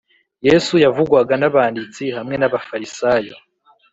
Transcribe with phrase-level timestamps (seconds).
[0.47, 3.35] yesu yavugwaga n’abanditsi hamwe n’abafarisayo